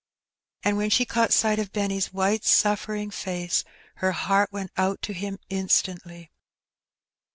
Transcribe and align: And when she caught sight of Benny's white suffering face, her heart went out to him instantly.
And 0.63 0.77
when 0.77 0.89
she 0.89 1.05
caught 1.05 1.31
sight 1.31 1.59
of 1.59 1.71
Benny's 1.71 2.11
white 2.11 2.43
suffering 2.43 3.11
face, 3.11 3.63
her 3.97 4.13
heart 4.13 4.51
went 4.51 4.71
out 4.75 4.99
to 5.03 5.13
him 5.13 5.37
instantly. 5.51 6.31